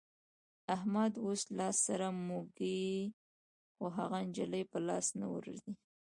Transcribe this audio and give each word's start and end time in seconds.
احمد 0.75 1.13
اوس 1.25 1.41
لاس 1.57 1.75
سره 1.87 2.07
موږي 2.27 2.79
خو 3.75 3.85
هغه 3.97 4.17
نجلۍ 4.27 4.63
په 4.71 4.77
لاس 4.87 5.07
نه 5.19 5.27
ورځي. 5.33 5.73